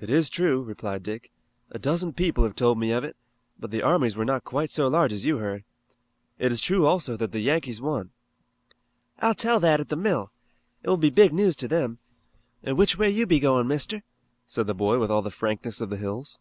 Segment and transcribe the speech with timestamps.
[0.00, 1.30] "It is true," replied Dick.
[1.70, 3.14] "A dozen people have told me of it,
[3.60, 5.64] but the armies were not quite so large as you heard.
[6.38, 8.08] It is true also that the Yankees won."
[9.18, 10.32] "I'll tell that at the mill.
[10.82, 11.98] It will be big news to them.
[12.62, 14.02] An' which way be you goin', Mister?"
[14.46, 16.38] said the boy with all the frankness of the hills.